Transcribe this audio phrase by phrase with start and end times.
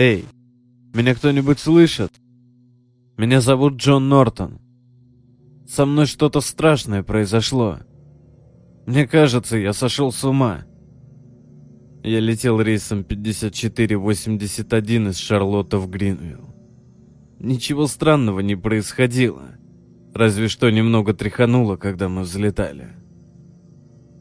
[0.00, 0.24] Эй,
[0.94, 2.10] меня кто-нибудь слышит?
[3.18, 4.58] Меня зовут Джон Нортон.
[5.68, 7.80] Со мной что-то страшное произошло.
[8.86, 10.64] Мне кажется, я сошел с ума.
[12.02, 16.48] Я летел рейсом 5481 из Шарлотта в Гринвилл.
[17.38, 19.50] Ничего странного не происходило.
[20.14, 22.88] Разве что немного тряхануло, когда мы взлетали.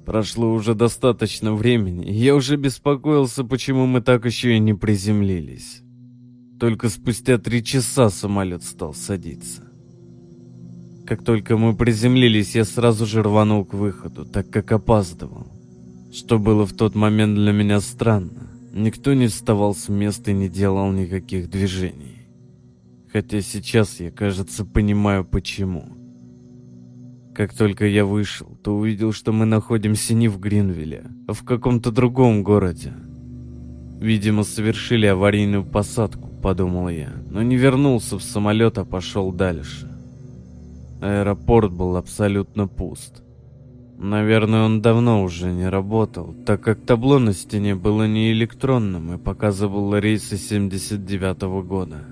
[0.09, 5.83] Прошло уже достаточно времени, и я уже беспокоился, почему мы так еще и не приземлились.
[6.59, 9.71] Только спустя три часа самолет стал садиться.
[11.05, 15.45] Как только мы приземлились, я сразу же рванул к выходу, так как опаздывал.
[16.11, 18.49] Что было в тот момент для меня странно.
[18.73, 22.25] Никто не вставал с места и не делал никаких движений.
[23.13, 25.98] Хотя сейчас я, кажется, понимаю почему.
[27.33, 31.91] Как только я вышел, то увидел, что мы находимся не в Гринвилле, а в каком-то
[31.91, 32.93] другом городе.
[33.99, 39.89] Видимо, совершили аварийную посадку, подумал я, но не вернулся в самолет, а пошел дальше.
[41.01, 43.23] Аэропорт был абсолютно пуст.
[43.97, 49.17] Наверное, он давно уже не работал, так как табло на стене было не электронным и
[49.17, 52.05] показывало рейсы 79 -го года.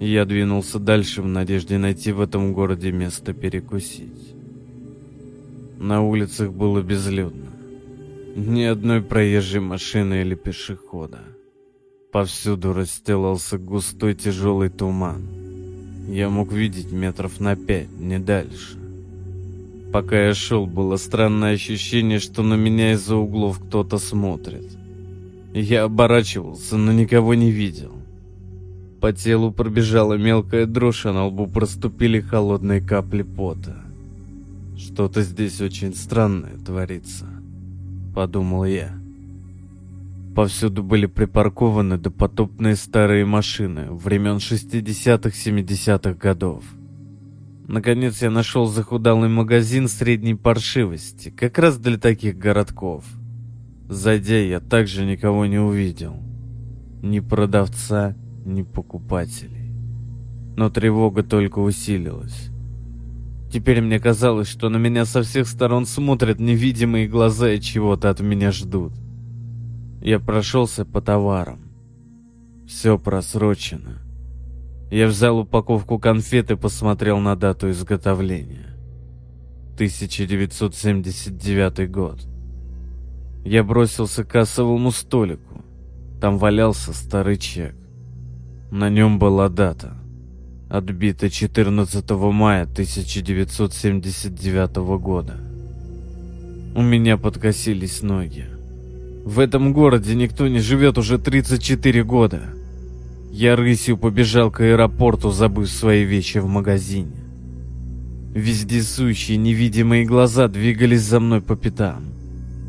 [0.00, 4.34] Я двинулся дальше в надежде найти в этом городе место перекусить.
[5.78, 7.50] На улицах было безлюдно.
[8.36, 11.20] Ни одной проезжей машины или пешехода.
[12.12, 15.22] Повсюду расстилался густой тяжелый туман.
[16.08, 18.78] Я мог видеть метров на пять, не дальше.
[19.92, 24.66] Пока я шел, было странное ощущение, что на меня из-за углов кто-то смотрит.
[25.52, 27.92] Я оборачивался, но никого не видел.
[29.02, 33.82] По телу пробежала мелкая дрожь, а на лбу проступили холодные капли пота.
[34.78, 37.26] Что-то здесь очень странное творится,
[38.14, 38.96] подумал я.
[40.36, 46.62] Повсюду были припаркованы допотопные старые машины времен 60-70-х годов.
[47.66, 53.04] Наконец я нашел захудалый магазин средней паршивости, как раз для таких городков.
[53.88, 56.14] Зайдя, я также никого не увидел.
[57.02, 58.14] Ни продавца,
[58.44, 59.72] ни покупателей.
[60.56, 62.52] Но тревога только усилилась.
[63.52, 68.20] Теперь мне казалось, что на меня со всех сторон смотрят невидимые глаза и чего-то от
[68.20, 68.94] меня ждут.
[70.00, 71.60] Я прошелся по товарам.
[72.66, 73.98] Все просрочено.
[74.90, 78.76] Я взял упаковку конфет и посмотрел на дату изготовления.
[79.74, 82.26] 1979 год.
[83.44, 85.64] Я бросился к кассовому столику.
[86.20, 87.74] Там валялся старый чек.
[88.72, 89.92] На нем была дата
[90.70, 95.36] отбита 14 мая 1979 года.
[96.74, 98.46] У меня подкосились ноги.
[99.26, 102.44] В этом городе никто не живет уже 34 года.
[103.30, 107.12] Я рысью побежал к аэропорту, забыв свои вещи в магазине.
[108.32, 112.04] Вездесущие невидимые глаза двигались за мной по пятам.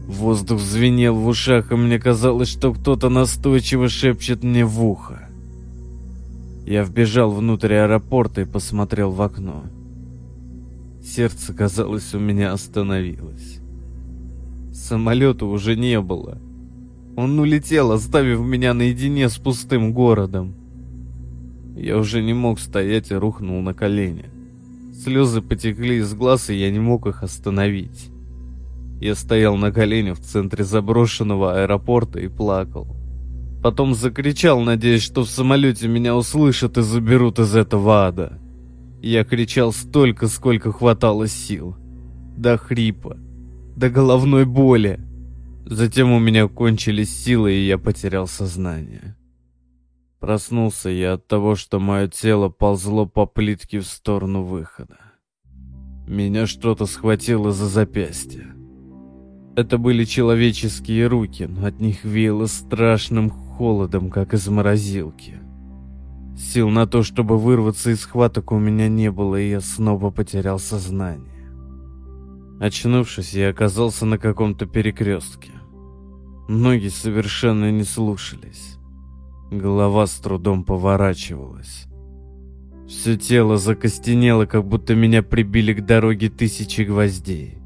[0.08, 5.30] Воздух звенел в ушах, и мне казалось, что кто-то настойчиво шепчет мне в ухо.
[6.66, 9.64] Я вбежал внутрь аэропорта и посмотрел в окно.
[11.04, 13.60] Сердце, казалось, у меня остановилось.
[14.72, 16.40] Самолета уже не было.
[17.18, 20.56] Он улетел, оставив меня наедине с пустым городом.
[21.76, 24.26] Я уже не мог стоять и рухнул на колени.
[24.94, 28.10] Слезы потекли из глаз, и я не мог их остановить.
[29.02, 32.88] Я стоял на коленях в центре заброшенного аэропорта и плакал.
[33.64, 38.38] Потом закричал, надеясь, что в самолете меня услышат и заберут из этого ада.
[39.02, 41.78] Я кричал столько, сколько хватало сил.
[42.36, 43.18] До хрипа,
[43.78, 45.00] до головной боли.
[45.66, 49.16] Затем у меня кончились силы, и я потерял сознание.
[50.20, 54.98] Проснулся я от того, что мое тело ползло по плитке в сторону выхода.
[56.06, 58.54] Меня что-то схватило за запястье.
[59.56, 65.36] Это были человеческие руки, но от них веяло страшным холодом, как из морозилки.
[66.38, 70.60] Сил на то, чтобы вырваться из схваток у меня не было, и я снова потерял
[70.60, 71.52] сознание.
[72.60, 75.52] Очнувшись, я оказался на каком-то перекрестке.
[76.48, 78.78] Ноги совершенно не слушались.
[79.52, 81.86] Голова с трудом поворачивалась.
[82.88, 87.60] Все тело закостенело, как будто меня прибили к дороге тысячи гвоздей.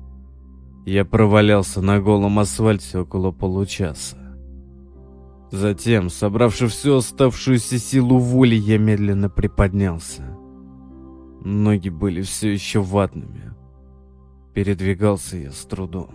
[0.85, 4.26] Я провалялся на голом асфальте около получаса.
[5.51, 10.37] Затем, собравши всю оставшуюся силу воли, я медленно приподнялся.
[11.43, 13.53] Ноги были все еще ватными.
[14.53, 16.09] Передвигался я с трудом.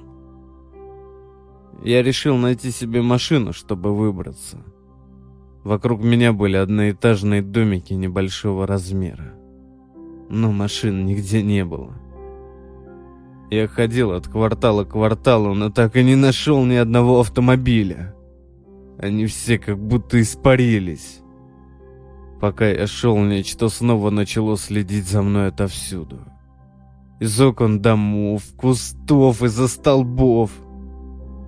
[1.82, 4.58] Я решил найти себе машину, чтобы выбраться.
[5.64, 9.34] Вокруг меня были одноэтажные домики небольшого размера.
[10.28, 11.94] Но машин нигде не было.
[13.50, 18.14] Я ходил от квартала к кварталу, но так и не нашел ни одного автомобиля.
[18.98, 21.20] Они все как будто испарились.
[22.40, 26.20] Пока я шел, нечто снова начало следить за мной отовсюду.
[27.20, 30.50] Из окон домов, кустов, из-за столбов.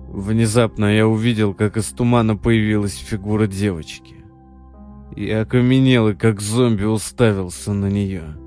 [0.07, 4.15] Внезапно я увидел, как из тумана появилась фигура девочки.
[5.17, 8.37] Я окаменел и как зомби уставился на нее.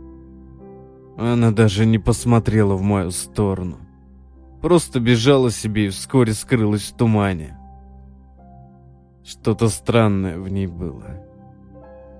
[1.18, 3.76] Она даже не посмотрела в мою сторону.
[4.62, 7.57] Просто бежала себе и вскоре скрылась в тумане.
[9.28, 11.22] Что-то странное в ней было.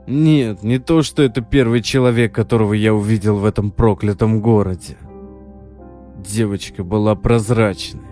[0.07, 4.99] Нет, не то, что это первый человек, которого я увидел в этом проклятом городе.
[6.19, 8.11] Девочка была прозрачной,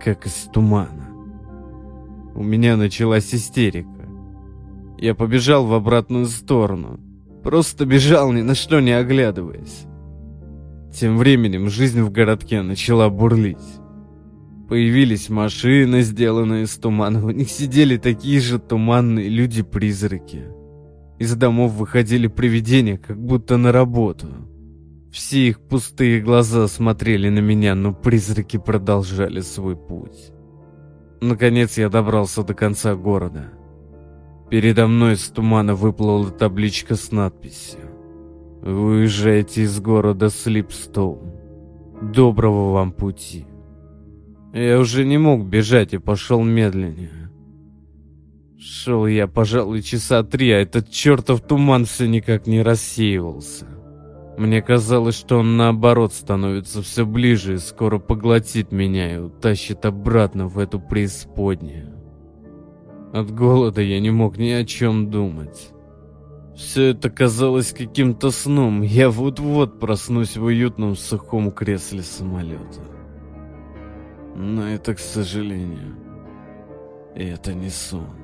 [0.00, 1.08] как из тумана.
[2.36, 4.08] У меня началась истерика.
[4.96, 7.00] Я побежал в обратную сторону.
[7.42, 9.86] Просто бежал, ни на что не оглядываясь.
[10.94, 13.58] Тем временем жизнь в городке начала бурлить.
[14.68, 17.20] Появились машины, сделанные из тумана.
[17.20, 20.44] В них сидели такие же туманные люди-призраки.
[21.18, 24.28] Из домов выходили привидения, как будто на работу.
[25.10, 30.32] Все их пустые глаза смотрели на меня, но призраки продолжали свой путь.
[31.22, 33.50] Наконец я добрался до конца города.
[34.50, 37.80] Передо мной из тумана выплыла табличка с надписью
[38.62, 41.32] «Вы уезжаете из города Слипстоун.
[42.02, 43.46] Доброго вам пути».
[44.58, 47.30] Я уже не мог бежать и пошел медленнее.
[48.58, 53.66] Шел я, пожалуй, часа три, а этот чертов туман все никак не рассеивался.
[54.36, 60.48] Мне казалось, что он наоборот становится все ближе и скоро поглотит меня и утащит обратно
[60.48, 61.94] в эту преисподнюю.
[63.12, 65.70] От голода я не мог ни о чем думать.
[66.56, 68.82] Все это казалось каким-то сном.
[68.82, 72.97] Я вот-вот проснусь в уютном сухом кресле самолета.
[74.40, 75.96] Но это, к сожалению,
[77.16, 78.14] это не сон.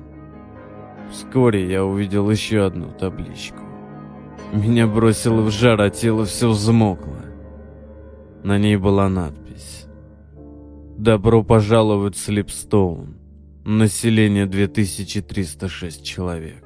[1.11, 3.59] Вскоре я увидел еще одну табличку.
[4.53, 7.17] Меня бросило в жар, а тело все взмокло.
[8.45, 9.87] На ней была надпись.
[10.97, 13.17] «Добро пожаловать в Слипстоун.
[13.65, 16.63] Население 2306 человек».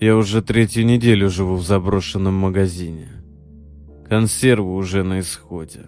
[0.00, 3.08] Я уже третью неделю живу в заброшенном магазине.
[4.06, 5.86] Консервы уже на исходе.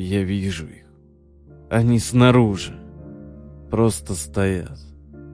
[0.00, 0.86] Я вижу их.
[1.68, 2.72] Они снаружи.
[3.68, 4.78] Просто стоят.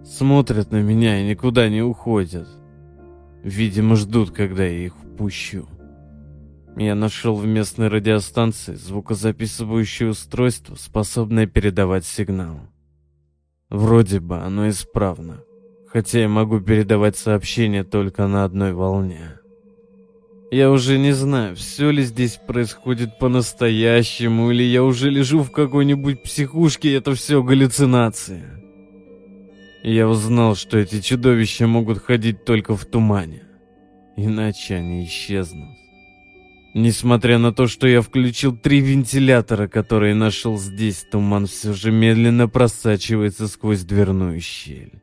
[0.06, 2.48] Смотрят на меня и никуда не уходят.
[3.42, 5.68] Видимо, ждут, когда я их впущу.
[6.78, 12.60] Я нашел в местной радиостанции звукозаписывающее устройство, способное передавать сигнал.
[13.68, 15.42] Вроде бы оно исправно,
[15.88, 19.43] хотя я могу передавать сообщения только на одной волне.
[20.54, 26.22] Я уже не знаю, все ли здесь происходит по-настоящему, или я уже лежу в какой-нибудь
[26.22, 28.62] психушке, и это все галлюцинация.
[29.82, 33.42] я узнал, что эти чудовища могут ходить только в тумане.
[34.16, 35.76] Иначе они исчезнут.
[36.72, 42.46] Несмотря на то, что я включил три вентилятора, которые нашел здесь, туман все же медленно
[42.46, 45.02] просачивается сквозь дверную щель.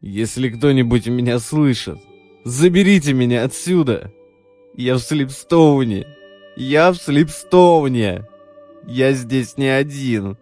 [0.00, 1.98] Если кто-нибудь меня слышит,
[2.46, 4.10] заберите меня отсюда!
[4.74, 6.06] Я в Слипстоуне.
[6.56, 8.26] Я в Слипстоуне.
[8.86, 10.38] Я здесь не один.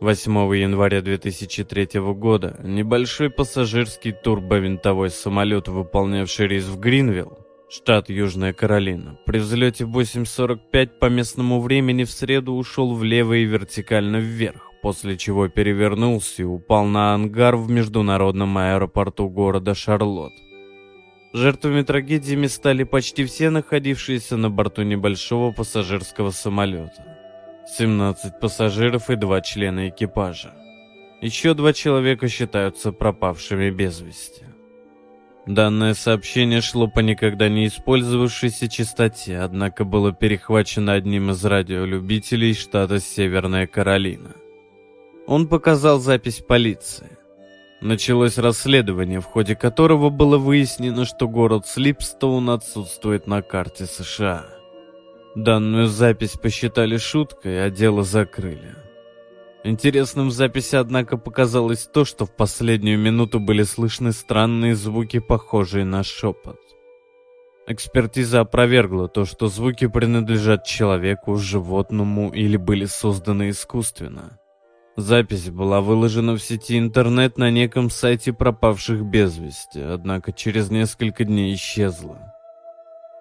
[0.00, 9.18] 8 января 2003 года небольшой пассажирский турбовинтовой самолет, выполнявший рейс в Гринвилл, штат Южная Каролина,
[9.26, 15.18] при взлете в 8.45 по местному времени в среду ушел влево и вертикально вверх, после
[15.18, 20.32] чего перевернулся и упал на ангар в международном аэропорту города Шарлотт.
[21.32, 27.18] Жертвами трагедиями стали почти все находившиеся на борту небольшого пассажирского самолета.
[27.78, 30.52] 17 пассажиров и два члена экипажа.
[31.22, 34.44] Еще два человека считаются пропавшими без вести.
[35.46, 43.00] Данное сообщение шло по никогда не использовавшейся частоте, однако было перехвачено одним из радиолюбителей штата
[43.00, 44.36] Северная Каролина.
[45.26, 47.21] Он показал запись полиции.
[47.82, 54.46] Началось расследование, в ходе которого было выяснено, что город Слипстоун отсутствует на карте США.
[55.34, 58.76] Данную запись посчитали шуткой, а дело закрыли.
[59.64, 65.84] Интересным в записи, однако, показалось то, что в последнюю минуту были слышны странные звуки, похожие
[65.84, 66.60] на шепот.
[67.66, 74.38] Экспертиза опровергла то, что звуки принадлежат человеку, животному или были созданы искусственно.
[74.96, 81.24] Запись была выложена в сети интернет на неком сайте пропавших без вести, однако через несколько
[81.24, 82.34] дней исчезла.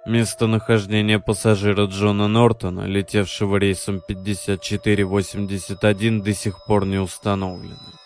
[0.06, 8.01] Местонахождение пассажира Джона Нортона, летевшего рейсом 5481, до сих пор не установлено.